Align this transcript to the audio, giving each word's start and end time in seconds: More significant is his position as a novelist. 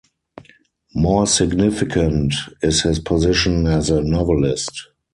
More 0.95 1.27
significant 1.27 2.33
is 2.63 2.81
his 2.81 2.97
position 2.97 3.67
as 3.67 3.91
a 3.91 4.01
novelist. 4.01 4.87